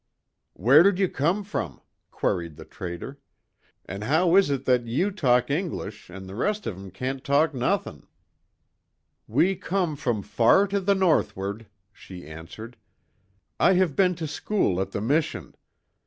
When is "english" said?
5.51-6.09